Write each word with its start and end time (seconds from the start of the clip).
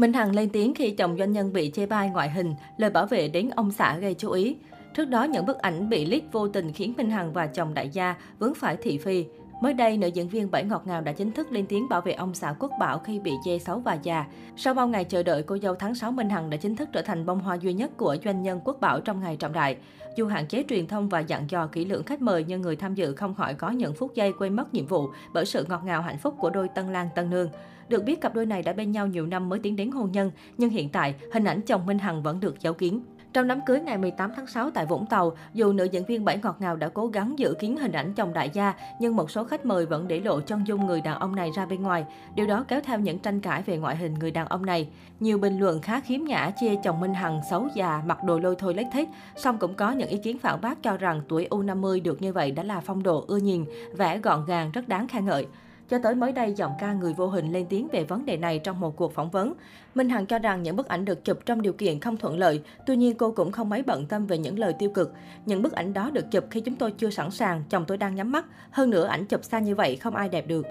Minh 0.00 0.12
Hằng 0.12 0.34
lên 0.34 0.50
tiếng 0.50 0.74
khi 0.74 0.90
chồng 0.90 1.16
doanh 1.18 1.32
nhân 1.32 1.52
bị 1.52 1.70
chê 1.74 1.86
bai 1.86 2.10
ngoại 2.10 2.30
hình, 2.30 2.54
lời 2.76 2.90
bảo 2.90 3.06
vệ 3.06 3.28
đến 3.28 3.50
ông 3.50 3.72
xã 3.72 3.98
gây 3.98 4.14
chú 4.14 4.30
ý. 4.30 4.56
Trước 4.94 5.04
đó, 5.04 5.24
những 5.24 5.46
bức 5.46 5.58
ảnh 5.58 5.88
bị 5.90 6.04
leak 6.04 6.22
vô 6.32 6.48
tình 6.48 6.72
khiến 6.72 6.94
Minh 6.96 7.10
Hằng 7.10 7.32
và 7.32 7.46
chồng 7.46 7.74
đại 7.74 7.88
gia 7.88 8.16
vướng 8.38 8.54
phải 8.54 8.76
thị 8.76 8.98
phi. 8.98 9.24
Mới 9.60 9.74
đây, 9.74 9.96
nữ 9.96 10.06
diễn 10.06 10.28
viên 10.28 10.50
Bảy 10.50 10.64
Ngọt 10.64 10.82
Ngào 10.86 11.00
đã 11.00 11.12
chính 11.12 11.32
thức 11.32 11.52
lên 11.52 11.66
tiếng 11.66 11.88
bảo 11.88 12.00
vệ 12.00 12.12
ông 12.12 12.34
xã 12.34 12.54
Quốc 12.58 12.72
Bảo 12.80 12.98
khi 12.98 13.18
bị 13.18 13.32
chê 13.44 13.58
xấu 13.58 13.78
và 13.78 13.94
già. 14.02 14.26
Sau 14.56 14.74
bao 14.74 14.88
ngày 14.88 15.04
chờ 15.04 15.22
đợi, 15.22 15.42
cô 15.42 15.58
dâu 15.58 15.74
tháng 15.74 15.94
6 15.94 16.12
Minh 16.12 16.30
Hằng 16.30 16.50
đã 16.50 16.56
chính 16.56 16.76
thức 16.76 16.88
trở 16.92 17.02
thành 17.02 17.26
bông 17.26 17.40
hoa 17.40 17.54
duy 17.54 17.72
nhất 17.72 17.90
của 17.96 18.16
doanh 18.24 18.42
nhân 18.42 18.60
Quốc 18.64 18.80
Bảo 18.80 19.00
trong 19.00 19.20
ngày 19.20 19.36
trọng 19.36 19.52
đại. 19.52 19.76
Dù 20.16 20.26
hạn 20.26 20.46
chế 20.46 20.64
truyền 20.68 20.86
thông 20.86 21.08
và 21.08 21.20
dặn 21.20 21.50
dò 21.50 21.66
kỹ 21.66 21.84
lưỡng 21.84 22.02
khách 22.02 22.22
mời, 22.22 22.44
nhưng 22.48 22.60
người 22.62 22.76
tham 22.76 22.94
dự 22.94 23.14
không 23.14 23.34
khỏi 23.34 23.54
có 23.54 23.70
những 23.70 23.94
phút 23.94 24.14
giây 24.14 24.32
quên 24.38 24.56
mất 24.56 24.74
nhiệm 24.74 24.86
vụ 24.86 25.08
bởi 25.34 25.46
sự 25.46 25.66
ngọt 25.68 25.82
ngào 25.84 26.02
hạnh 26.02 26.18
phúc 26.18 26.34
của 26.38 26.50
đôi 26.50 26.68
Tân 26.68 26.92
Lan 26.92 27.08
Tân 27.14 27.30
Nương. 27.30 27.48
Được 27.88 28.04
biết, 28.04 28.20
cặp 28.20 28.34
đôi 28.34 28.46
này 28.46 28.62
đã 28.62 28.72
bên 28.72 28.92
nhau 28.92 29.06
nhiều 29.06 29.26
năm 29.26 29.48
mới 29.48 29.58
tiến 29.58 29.76
đến 29.76 29.90
hôn 29.90 30.12
nhân, 30.12 30.30
nhưng 30.58 30.70
hiện 30.70 30.88
tại, 30.88 31.14
hình 31.32 31.44
ảnh 31.44 31.60
chồng 31.60 31.86
Minh 31.86 31.98
Hằng 31.98 32.22
vẫn 32.22 32.40
được 32.40 32.60
giấu 32.60 32.74
kín. 32.74 33.00
Trong 33.32 33.48
đám 33.48 33.60
cưới 33.66 33.80
ngày 33.80 33.98
18 33.98 34.32
tháng 34.36 34.46
6 34.46 34.70
tại 34.70 34.86
Vũng 34.86 35.06
Tàu, 35.06 35.32
dù 35.54 35.72
nữ 35.72 35.84
diễn 35.84 36.04
viên 36.04 36.24
Bảy 36.24 36.38
Ngọt 36.42 36.56
Ngào 36.60 36.76
đã 36.76 36.88
cố 36.88 37.06
gắng 37.06 37.38
giữ 37.38 37.54
kín 37.60 37.76
hình 37.76 37.92
ảnh 37.92 38.14
chồng 38.14 38.32
đại 38.32 38.50
gia, 38.52 38.74
nhưng 39.00 39.16
một 39.16 39.30
số 39.30 39.44
khách 39.44 39.66
mời 39.66 39.86
vẫn 39.86 40.08
để 40.08 40.20
lộ 40.20 40.40
chân 40.40 40.66
dung 40.66 40.86
người 40.86 41.00
đàn 41.00 41.18
ông 41.18 41.36
này 41.36 41.50
ra 41.56 41.66
bên 41.66 41.82
ngoài. 41.82 42.04
Điều 42.34 42.46
đó 42.46 42.64
kéo 42.68 42.80
theo 42.80 42.98
những 42.98 43.18
tranh 43.18 43.40
cãi 43.40 43.62
về 43.62 43.76
ngoại 43.76 43.96
hình 43.96 44.14
người 44.14 44.30
đàn 44.30 44.46
ông 44.46 44.66
này. 44.66 44.88
Nhiều 45.20 45.38
bình 45.38 45.58
luận 45.58 45.80
khá 45.80 46.00
khiếm 46.00 46.20
nhã 46.24 46.50
chê 46.60 46.76
chồng 46.84 47.00
Minh 47.00 47.14
Hằng 47.14 47.40
xấu 47.50 47.68
già, 47.74 48.02
mặc 48.06 48.24
đồ 48.24 48.38
lôi 48.38 48.56
thôi 48.58 48.74
lếch 48.74 48.86
thích, 48.92 49.08
song 49.36 49.58
cũng 49.58 49.74
có 49.74 49.92
những 49.92 50.08
ý 50.08 50.18
kiến 50.18 50.38
phản 50.38 50.60
bác 50.60 50.82
cho 50.82 50.96
rằng 50.96 51.22
tuổi 51.28 51.46
U50 51.50 52.02
được 52.02 52.22
như 52.22 52.32
vậy 52.32 52.50
đã 52.50 52.62
là 52.62 52.80
phong 52.80 53.02
độ 53.02 53.24
ưa 53.28 53.36
nhìn, 53.36 53.64
vẻ 53.96 54.18
gọn 54.18 54.44
gàng 54.46 54.70
rất 54.70 54.88
đáng 54.88 55.08
khen 55.08 55.24
ngợi. 55.24 55.46
Cho 55.90 55.98
tới 55.98 56.14
mới 56.14 56.32
đây, 56.32 56.52
giọng 56.52 56.72
ca 56.78 56.92
người 56.92 57.12
vô 57.12 57.26
hình 57.26 57.52
lên 57.52 57.66
tiếng 57.68 57.88
về 57.92 58.04
vấn 58.04 58.26
đề 58.26 58.36
này 58.36 58.58
trong 58.58 58.80
một 58.80 58.96
cuộc 58.96 59.14
phỏng 59.14 59.30
vấn. 59.30 59.52
Minh 59.94 60.08
Hằng 60.08 60.26
cho 60.26 60.38
rằng 60.38 60.62
những 60.62 60.76
bức 60.76 60.88
ảnh 60.88 61.04
được 61.04 61.24
chụp 61.24 61.38
trong 61.46 61.62
điều 61.62 61.72
kiện 61.72 62.00
không 62.00 62.16
thuận 62.16 62.38
lợi, 62.38 62.62
tuy 62.86 62.96
nhiên 62.96 63.16
cô 63.16 63.30
cũng 63.30 63.52
không 63.52 63.68
mấy 63.68 63.82
bận 63.82 64.06
tâm 64.06 64.26
về 64.26 64.38
những 64.38 64.58
lời 64.58 64.72
tiêu 64.78 64.90
cực. 64.90 65.12
Những 65.46 65.62
bức 65.62 65.72
ảnh 65.72 65.92
đó 65.92 66.10
được 66.10 66.30
chụp 66.30 66.44
khi 66.50 66.60
chúng 66.60 66.76
tôi 66.76 66.92
chưa 66.92 67.10
sẵn 67.10 67.30
sàng, 67.30 67.62
chồng 67.70 67.84
tôi 67.86 67.96
đang 67.96 68.14
nhắm 68.14 68.32
mắt. 68.32 68.46
Hơn 68.70 68.90
nữa, 68.90 69.06
ảnh 69.06 69.26
chụp 69.26 69.44
xa 69.44 69.58
như 69.58 69.74
vậy 69.74 69.96
không 69.96 70.16
ai 70.16 70.28
đẹp 70.28 70.46
được. 70.46 70.66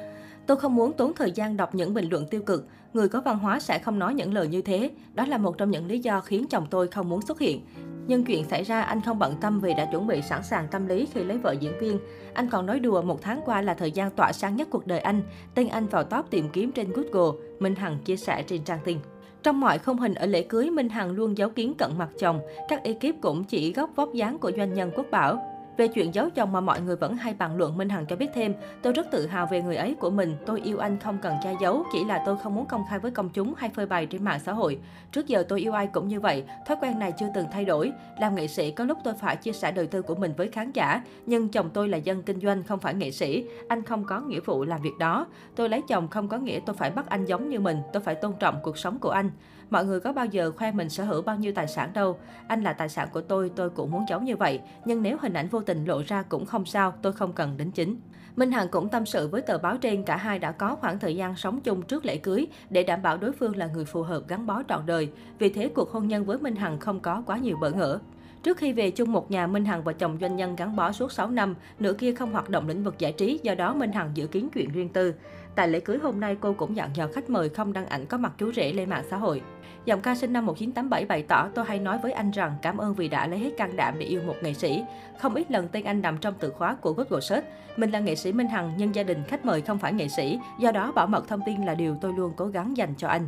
Tôi 0.50 0.58
không 0.58 0.76
muốn 0.76 0.94
tốn 0.94 1.14
thời 1.14 1.32
gian 1.32 1.58
đọc 1.58 1.76
những 1.76 1.94
bình 1.94 2.10
luận 2.10 2.26
tiêu 2.28 2.42
cực. 2.42 2.68
Người 2.94 3.10
có 3.10 3.22
văn 3.22 3.40
hóa 3.40 3.60
sẽ 3.60 3.80
không 3.80 4.00
nói 4.00 4.14
những 4.14 4.34
lời 4.34 4.48
như 4.48 4.62
thế. 4.62 4.92
Đó 5.14 5.26
là 5.26 5.38
một 5.38 5.58
trong 5.58 5.72
những 5.72 5.88
lý 5.88 6.00
do 6.00 6.22
khiến 6.22 6.46
chồng 6.50 6.66
tôi 6.70 6.88
không 6.88 7.10
muốn 7.10 7.22
xuất 7.22 7.40
hiện. 7.40 7.66
Nhưng 8.08 8.24
chuyện 8.24 8.44
xảy 8.44 8.64
ra 8.64 8.82
anh 8.82 9.02
không 9.02 9.20
bận 9.20 9.36
tâm 9.42 9.60
vì 9.60 9.74
đã 9.74 9.86
chuẩn 9.92 10.08
bị 10.08 10.22
sẵn 10.22 10.44
sàng 10.44 10.68
tâm 10.72 10.88
lý 10.88 11.08
khi 11.14 11.24
lấy 11.24 11.38
vợ 11.38 11.52
diễn 11.60 11.80
viên. 11.80 12.00
Anh 12.34 12.50
còn 12.50 12.66
nói 12.66 12.80
đùa 12.80 13.02
một 13.02 13.22
tháng 13.22 13.42
qua 13.46 13.62
là 13.62 13.74
thời 13.74 13.92
gian 13.92 14.12
tỏa 14.12 14.32
sáng 14.34 14.56
nhất 14.56 14.68
cuộc 14.72 14.88
đời 14.88 15.00
anh. 15.00 15.22
Tên 15.56 15.68
anh 15.68 15.88
vào 15.88 16.04
top 16.04 16.26
tìm 16.30 16.50
kiếm 16.50 16.72
trên 16.72 16.92
Google, 16.92 17.40
Minh 17.60 17.76
Hằng 17.76 17.98
chia 18.06 18.18
sẻ 18.18 18.44
trên 18.48 18.64
trang 18.64 18.80
tin. 18.86 18.98
Trong 19.44 19.60
mọi 19.60 19.78
không 19.78 20.00
hình 20.00 20.14
ở 20.14 20.26
lễ 20.26 20.44
cưới, 20.44 20.70
Minh 20.70 20.90
Hằng 20.90 21.12
luôn 21.12 21.38
giấu 21.38 21.50
kiến 21.50 21.74
cận 21.78 21.92
mặt 21.98 22.10
chồng. 22.20 22.40
Các 22.70 22.84
ekip 22.84 23.22
cũng 23.22 23.44
chỉ 23.44 23.74
góc 23.74 23.90
vóc 23.96 24.14
dáng 24.14 24.38
của 24.38 24.52
doanh 24.58 24.74
nhân 24.74 24.92
quốc 24.96 25.06
bảo. 25.12 25.49
Về 25.80 25.88
chuyện 25.88 26.14
giấu 26.14 26.30
chồng 26.30 26.52
mà 26.52 26.62
mọi 26.62 26.82
người 26.82 26.96
vẫn 26.96 27.16
hay 27.16 27.34
bàn 27.34 27.58
luận, 27.58 27.78
Minh 27.78 27.90
Hằng 27.90 28.06
cho 28.06 28.16
biết 28.16 28.30
thêm, 28.34 28.54
tôi 28.82 28.94
rất 28.94 29.12
tự 29.12 29.28
hào 29.28 29.48
về 29.52 29.62
người 29.62 29.76
ấy 29.76 29.96
của 30.00 30.10
mình, 30.10 30.36
tôi 30.46 30.62
yêu 30.62 30.78
anh 30.78 31.00
không 31.00 31.18
cần 31.22 31.36
che 31.44 31.56
giấu, 31.62 31.84
chỉ 31.94 32.04
là 32.04 32.24
tôi 32.26 32.38
không 32.44 32.56
muốn 32.56 32.66
công 32.66 32.84
khai 32.90 33.00
với 33.00 33.12
công 33.12 33.30
chúng 33.30 33.54
hay 33.58 33.70
phơi 33.70 33.86
bày 33.86 34.06
trên 34.06 34.24
mạng 34.24 34.40
xã 34.46 34.52
hội. 34.54 34.80
Trước 35.12 35.28
giờ 35.28 35.44
tôi 35.50 35.60
yêu 35.60 35.74
ai 35.74 35.88
cũng 35.88 36.08
như 36.08 36.20
vậy, 36.20 36.44
thói 36.68 36.78
quen 36.82 37.00
này 37.00 37.14
chưa 37.20 37.28
từng 37.36 37.46
thay 37.52 37.66
đổi. 37.66 37.92
Làm 38.20 38.36
nghệ 38.36 38.48
sĩ 38.48 38.72
có 38.72 38.84
lúc 38.84 38.98
tôi 39.04 39.14
phải 39.14 39.36
chia 39.36 39.52
sẻ 39.52 39.72
đời 39.72 39.88
tư 39.88 40.02
của 40.02 40.16
mình 40.16 40.34
với 40.38 40.48
khán 40.48 40.72
giả, 40.72 41.02
nhưng 41.26 41.50
chồng 41.50 41.70
tôi 41.74 41.88
là 41.88 41.98
dân 41.98 42.24
kinh 42.24 42.42
doanh 42.42 42.64
không 42.64 42.80
phải 42.80 42.94
nghệ 42.94 43.12
sĩ, 43.12 43.46
anh 43.68 43.84
không 43.84 44.04
có 44.04 44.20
nghĩa 44.20 44.40
vụ 44.40 44.64
làm 44.64 44.82
việc 44.82 44.98
đó. 45.00 45.28
Tôi 45.56 45.70
lấy 45.70 45.82
chồng 45.88 46.08
không 46.08 46.28
có 46.28 46.38
nghĩa 46.38 46.60
tôi 46.66 46.76
phải 46.76 46.92
bắt 46.92 47.10
anh 47.10 47.26
giống 47.26 47.50
như 47.50 47.60
mình, 47.60 47.78
tôi 47.94 48.02
phải 48.02 48.16
tôn 48.16 48.34
trọng 48.40 48.60
cuộc 48.64 48.78
sống 48.78 49.00
của 49.00 49.10
anh. 49.10 49.32
Mọi 49.70 49.86
người 49.86 50.00
có 50.00 50.14
bao 50.14 50.26
giờ 50.26 50.52
khoe 50.52 50.72
mình 50.72 50.90
sở 50.90 51.04
hữu 51.04 51.22
bao 51.22 51.36
nhiêu 51.36 51.52
tài 51.56 51.68
sản 51.68 51.90
đâu. 51.94 52.20
Anh 52.48 52.64
là 52.64 52.74
tài 52.74 52.90
sản 52.90 53.08
của 53.14 53.22
tôi, 53.22 53.52
tôi 53.56 53.70
cũng 53.70 53.92
muốn 53.92 54.06
giống 54.10 54.26
như 54.26 54.36
vậy. 54.36 54.60
Nhưng 54.86 55.04
nếu 55.04 55.18
hình 55.22 55.34
ảnh 55.34 55.48
vô 55.48 55.62
tình 55.62 55.69
tình 55.70 55.86
lộ 55.86 56.02
ra 56.08 56.24
cũng 56.30 56.46
không 56.46 56.66
sao, 56.66 56.94
tôi 57.02 57.14
không 57.14 57.34
cần 57.34 57.58
đính 57.58 57.72
chính. 57.72 57.96
Minh 58.36 58.52
Hằng 58.52 58.68
cũng 58.70 58.90
tâm 58.90 59.06
sự 59.06 59.28
với 59.28 59.42
tờ 59.42 59.58
báo 59.58 59.78
trên 59.78 60.04
cả 60.04 60.18
hai 60.18 60.40
đã 60.40 60.52
có 60.52 60.76
khoảng 60.76 61.00
thời 61.00 61.16
gian 61.16 61.36
sống 61.36 61.62
chung 61.62 61.82
trước 61.82 62.06
lễ 62.06 62.18
cưới 62.18 62.48
để 62.70 62.84
đảm 62.84 63.02
bảo 63.02 63.18
đối 63.18 63.32
phương 63.32 63.58
là 63.58 63.68
người 63.68 63.86
phù 63.86 64.04
hợp 64.04 64.28
gắn 64.28 64.46
bó 64.46 64.64
trọn 64.70 64.86
đời. 64.86 65.10
Vì 65.40 65.50
thế 65.50 65.70
cuộc 65.76 65.92
hôn 65.92 66.08
nhân 66.08 66.26
với 66.26 66.38
Minh 66.38 66.56
Hằng 66.56 66.80
không 66.80 67.00
có 67.00 67.24
quá 67.26 67.38
nhiều 67.38 67.58
bỡ 67.62 67.70
ngỡ. 67.72 68.00
Trước 68.44 68.58
khi 68.58 68.74
về 68.74 68.92
chung 68.92 69.12
một 69.12 69.32
nhà, 69.32 69.48
Minh 69.48 69.66
Hằng 69.66 69.84
và 69.84 69.94
chồng 69.94 70.18
doanh 70.22 70.36
nhân 70.36 70.56
gắn 70.56 70.76
bó 70.76 70.92
suốt 70.92 71.12
6 71.12 71.30
năm, 71.30 71.56
nửa 71.80 71.94
kia 71.94 72.14
không 72.14 72.32
hoạt 72.32 72.50
động 72.50 72.68
lĩnh 72.68 72.84
vực 72.84 73.00
giải 73.00 73.12
trí, 73.12 73.40
do 73.44 73.56
đó 73.56 73.74
Minh 73.74 73.92
Hằng 73.92 74.12
giữ 74.14 74.28
kín 74.28 74.48
chuyện 74.54 74.72
riêng 74.72 74.90
tư. 74.90 75.14
Tại 75.56 75.68
lễ 75.68 75.80
cưới 75.80 75.98
hôm 75.98 76.20
nay, 76.20 76.38
cô 76.42 76.54
cũng 76.54 76.76
dặn 76.76 76.90
dò 76.96 77.08
khách 77.14 77.30
mời 77.30 77.50
không 77.50 77.74
đăng 77.74 77.86
ảnh 77.86 78.06
có 78.06 78.18
mặt 78.18 78.34
chú 78.38 78.54
rể 78.54 78.74
lên 78.74 78.90
mạng 78.90 79.04
xã 79.10 79.18
hội. 79.18 79.42
Giọng 79.90 80.02
ca 80.02 80.16
sinh 80.16 80.34
năm 80.34 80.46
1987 80.46 81.06
bày 81.06 81.24
tỏ 81.24 81.50
tôi 81.56 81.66
hay 81.66 81.80
nói 81.80 81.98
với 81.98 82.12
anh 82.12 82.32
rằng 82.32 82.56
cảm 82.62 82.78
ơn 82.78 82.94
vì 82.94 83.08
đã 83.08 83.28
lấy 83.28 83.40
hết 83.40 83.58
can 83.58 83.76
đảm 83.76 83.96
để 84.00 84.06
yêu 84.06 84.22
một 84.28 84.36
nghệ 84.42 84.54
sĩ. 84.54 84.84
Không 85.18 85.36
ít 85.36 85.52
lần 85.52 85.68
tên 85.68 85.84
anh 85.84 86.02
nằm 86.02 86.18
trong 86.18 86.34
từ 86.40 86.50
khóa 86.50 86.76
của 86.82 86.94
Google 86.94 87.22
Search. 87.22 87.46
Mình 87.78 87.92
là 87.92 88.00
nghệ 88.00 88.16
sĩ 88.16 88.32
Minh 88.32 88.48
Hằng 88.48 88.74
nhưng 88.78 88.96
gia 88.96 89.04
đình 89.04 89.24
khách 89.28 89.46
mời 89.46 89.62
không 89.62 89.78
phải 89.78 89.94
nghệ 89.94 90.08
sĩ, 90.08 90.40
do 90.60 90.72
đó 90.72 90.92
bảo 90.92 91.08
mật 91.08 91.28
thông 91.28 91.40
tin 91.46 91.66
là 91.66 91.74
điều 91.74 91.96
tôi 92.02 92.14
luôn 92.14 92.34
cố 92.36 92.48
gắng 92.48 92.78
dành 92.78 92.94
cho 92.98 93.08
anh. 93.08 93.28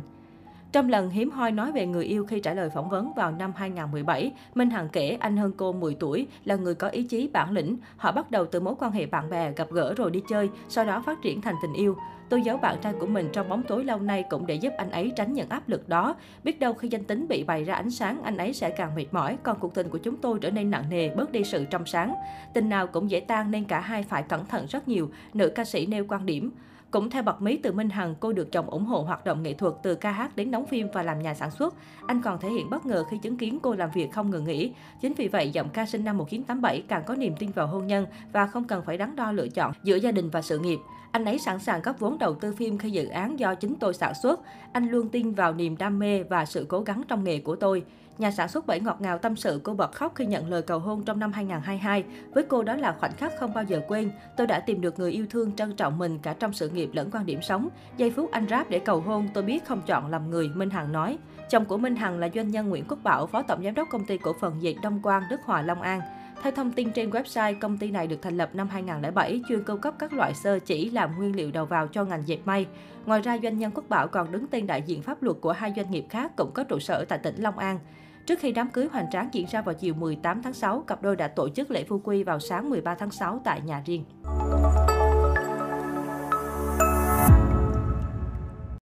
Trong 0.72 0.88
lần 0.88 1.10
hiếm 1.10 1.30
hoi 1.30 1.52
nói 1.52 1.72
về 1.72 1.86
người 1.86 2.04
yêu 2.04 2.26
khi 2.26 2.40
trả 2.40 2.54
lời 2.54 2.70
phỏng 2.70 2.88
vấn 2.88 3.12
vào 3.16 3.32
năm 3.32 3.52
2017, 3.56 4.32
Minh 4.54 4.70
Hằng 4.70 4.88
kể 4.88 5.16
anh 5.20 5.36
hơn 5.36 5.52
cô 5.56 5.72
10 5.72 5.94
tuổi, 5.94 6.26
là 6.44 6.56
người 6.56 6.74
có 6.74 6.88
ý 6.88 7.02
chí 7.02 7.28
bản 7.32 7.50
lĩnh. 7.52 7.76
Họ 7.96 8.12
bắt 8.12 8.30
đầu 8.30 8.46
từ 8.46 8.60
mối 8.60 8.74
quan 8.78 8.92
hệ 8.92 9.06
bạn 9.06 9.30
bè, 9.30 9.52
gặp 9.56 9.70
gỡ 9.70 9.94
rồi 9.96 10.10
đi 10.10 10.22
chơi, 10.28 10.50
sau 10.68 10.84
đó 10.84 11.02
phát 11.06 11.18
triển 11.22 11.40
thành 11.40 11.54
tình 11.62 11.72
yêu. 11.72 11.96
Tôi 12.28 12.42
giấu 12.42 12.56
bạn 12.56 12.76
trai 12.82 12.92
của 13.00 13.06
mình 13.06 13.28
trong 13.32 13.48
bóng 13.48 13.62
tối 13.62 13.84
lâu 13.84 13.98
nay 13.98 14.24
cũng 14.30 14.46
để 14.46 14.54
giúp 14.54 14.72
anh 14.78 14.90
ấy 14.90 15.12
tránh 15.16 15.32
những 15.32 15.48
áp 15.48 15.68
lực 15.68 15.88
đó. 15.88 16.14
Biết 16.44 16.60
đâu 16.60 16.74
khi 16.74 16.88
danh 16.88 17.04
tính 17.04 17.28
bị 17.28 17.44
bày 17.44 17.64
ra 17.64 17.74
ánh 17.74 17.90
sáng, 17.90 18.22
anh 18.22 18.36
ấy 18.36 18.52
sẽ 18.52 18.70
càng 18.70 18.94
mệt 18.94 19.06
mỏi, 19.12 19.36
còn 19.42 19.58
cuộc 19.58 19.74
tình 19.74 19.88
của 19.88 19.98
chúng 19.98 20.16
tôi 20.16 20.38
trở 20.40 20.50
nên 20.50 20.70
nặng 20.70 20.84
nề, 20.90 21.10
bớt 21.14 21.32
đi 21.32 21.44
sự 21.44 21.64
trong 21.64 21.86
sáng. 21.86 22.14
Tình 22.54 22.68
nào 22.68 22.86
cũng 22.86 23.10
dễ 23.10 23.20
tan 23.20 23.50
nên 23.50 23.64
cả 23.64 23.80
hai 23.80 24.02
phải 24.02 24.22
cẩn 24.22 24.46
thận 24.46 24.66
rất 24.68 24.88
nhiều, 24.88 25.10
nữ 25.34 25.48
ca 25.48 25.64
sĩ 25.64 25.86
nêu 25.86 26.04
quan 26.08 26.26
điểm. 26.26 26.50
Cũng 26.92 27.10
theo 27.10 27.22
bật 27.22 27.42
mí 27.42 27.56
từ 27.56 27.72
Minh 27.72 27.90
Hằng, 27.90 28.14
cô 28.20 28.32
được 28.32 28.52
chồng 28.52 28.70
ủng 28.70 28.84
hộ 28.84 29.02
hoạt 29.02 29.24
động 29.24 29.42
nghệ 29.42 29.54
thuật 29.54 29.74
từ 29.82 29.94
ca 29.94 30.10
hát 30.10 30.36
đến 30.36 30.50
đóng 30.50 30.66
phim 30.66 30.88
và 30.92 31.02
làm 31.02 31.22
nhà 31.22 31.34
sản 31.34 31.50
xuất. 31.50 31.74
Anh 32.06 32.22
còn 32.22 32.40
thể 32.40 32.48
hiện 32.48 32.70
bất 32.70 32.86
ngờ 32.86 33.04
khi 33.10 33.18
chứng 33.18 33.36
kiến 33.36 33.58
cô 33.62 33.74
làm 33.74 33.90
việc 33.94 34.12
không 34.12 34.30
ngừng 34.30 34.44
nghỉ. 34.44 34.72
Chính 35.00 35.12
vì 35.14 35.28
vậy, 35.28 35.50
giọng 35.50 35.68
ca 35.68 35.86
sinh 35.86 36.04
năm 36.04 36.18
1987 36.18 36.82
càng 36.88 37.02
có 37.06 37.14
niềm 37.14 37.34
tin 37.38 37.50
vào 37.50 37.66
hôn 37.66 37.86
nhân 37.86 38.06
và 38.32 38.46
không 38.46 38.64
cần 38.64 38.82
phải 38.84 38.98
đắn 38.98 39.16
đo 39.16 39.32
lựa 39.32 39.48
chọn 39.48 39.72
giữa 39.82 39.96
gia 39.96 40.12
đình 40.12 40.30
và 40.30 40.42
sự 40.42 40.58
nghiệp. 40.58 40.78
Anh 41.12 41.24
ấy 41.24 41.38
sẵn 41.38 41.58
sàng 41.58 41.82
góp 41.82 41.98
vốn 41.98 42.18
đầu 42.18 42.34
tư 42.34 42.54
phim 42.54 42.78
khi 42.78 42.90
dự 42.90 43.08
án 43.08 43.38
do 43.38 43.54
chính 43.54 43.74
tôi 43.74 43.94
sản 43.94 44.12
xuất. 44.22 44.40
Anh 44.72 44.88
luôn 44.88 45.08
tin 45.08 45.32
vào 45.32 45.54
niềm 45.54 45.76
đam 45.76 45.98
mê 45.98 46.22
và 46.22 46.44
sự 46.44 46.66
cố 46.68 46.80
gắng 46.80 47.02
trong 47.08 47.24
nghề 47.24 47.38
của 47.38 47.56
tôi. 47.56 47.82
Nhà 48.18 48.30
sản 48.30 48.48
xuất 48.48 48.66
Bảy 48.66 48.80
ngọt 48.80 49.00
ngào 49.00 49.18
tâm 49.18 49.36
sự 49.36 49.60
cô 49.64 49.74
bật 49.74 49.92
khóc 49.92 50.12
khi 50.14 50.26
nhận 50.26 50.50
lời 50.50 50.62
cầu 50.62 50.78
hôn 50.78 51.04
trong 51.04 51.18
năm 51.18 51.32
2022. 51.32 52.04
Với 52.34 52.44
cô 52.48 52.62
đó 52.62 52.76
là 52.76 52.96
khoảnh 53.00 53.12
khắc 53.16 53.32
không 53.40 53.54
bao 53.54 53.64
giờ 53.64 53.80
quên. 53.88 54.10
Tôi 54.36 54.46
đã 54.46 54.60
tìm 54.60 54.80
được 54.80 54.98
người 54.98 55.12
yêu 55.12 55.26
thương 55.30 55.52
trân 55.52 55.76
trọng 55.76 55.98
mình 55.98 56.18
cả 56.18 56.34
trong 56.38 56.52
sự 56.52 56.68
nghiệp 56.68 56.90
lẫn 56.92 57.10
quan 57.12 57.26
điểm 57.26 57.42
sống. 57.42 57.68
Giây 57.96 58.10
phút 58.10 58.30
anh 58.30 58.48
rap 58.48 58.70
để 58.70 58.78
cầu 58.78 59.00
hôn, 59.00 59.28
tôi 59.34 59.44
biết 59.44 59.64
không 59.66 59.82
chọn 59.86 60.10
làm 60.10 60.30
người, 60.30 60.48
Minh 60.48 60.70
Hằng 60.70 60.92
nói. 60.92 61.18
Chồng 61.50 61.64
của 61.64 61.76
Minh 61.76 61.96
Hằng 61.96 62.18
là 62.18 62.28
doanh 62.34 62.50
nhân 62.50 62.68
Nguyễn 62.68 62.84
Quốc 62.88 62.98
Bảo, 63.02 63.26
phó 63.26 63.42
tổng 63.42 63.64
giám 63.64 63.74
đốc 63.74 63.88
công 63.90 64.04
ty 64.04 64.18
cổ 64.18 64.32
phần 64.40 64.62
dệt 64.62 64.74
Đông 64.82 65.02
Quang, 65.02 65.22
Đức 65.30 65.40
Hòa, 65.44 65.62
Long 65.62 65.82
An. 65.82 66.00
Theo 66.42 66.52
thông 66.52 66.72
tin 66.72 66.90
trên 66.92 67.10
website, 67.10 67.54
công 67.60 67.78
ty 67.78 67.90
này 67.90 68.06
được 68.06 68.22
thành 68.22 68.36
lập 68.36 68.50
năm 68.54 68.68
2007, 68.68 69.42
chuyên 69.48 69.64
cung 69.64 69.80
cấp 69.80 69.94
các 69.98 70.12
loại 70.12 70.34
sơ 70.34 70.58
chỉ 70.58 70.90
làm 70.90 71.16
nguyên 71.16 71.36
liệu 71.36 71.50
đầu 71.50 71.66
vào 71.66 71.86
cho 71.86 72.04
ngành 72.04 72.22
dệt 72.26 72.38
may. 72.44 72.66
Ngoài 73.06 73.20
ra, 73.20 73.38
doanh 73.42 73.58
nhân 73.58 73.70
Quốc 73.74 73.84
Bảo 73.88 74.08
còn 74.08 74.32
đứng 74.32 74.46
tên 74.46 74.66
đại 74.66 74.82
diện 74.82 75.02
pháp 75.02 75.22
luật 75.22 75.36
của 75.40 75.52
hai 75.52 75.72
doanh 75.76 75.90
nghiệp 75.90 76.04
khác 76.10 76.32
cũng 76.36 76.50
có 76.54 76.64
trụ 76.64 76.78
sở 76.78 77.04
tại 77.04 77.18
tỉnh 77.18 77.34
Long 77.38 77.58
An. 77.58 77.78
Trước 78.26 78.38
khi 78.38 78.52
đám 78.52 78.70
cưới 78.70 78.88
hoành 78.92 79.06
tráng 79.10 79.28
diễn 79.32 79.46
ra 79.50 79.62
vào 79.62 79.74
chiều 79.74 79.94
18 79.94 80.42
tháng 80.42 80.52
6, 80.52 80.80
cặp 80.80 81.02
đôi 81.02 81.16
đã 81.16 81.28
tổ 81.28 81.48
chức 81.48 81.70
lễ 81.70 81.84
phu 81.84 81.98
quy 82.04 82.22
vào 82.22 82.40
sáng 82.40 82.70
13 82.70 82.94
tháng 82.94 83.10
6 83.10 83.40
tại 83.44 83.60
nhà 83.60 83.82
riêng. 83.86 84.04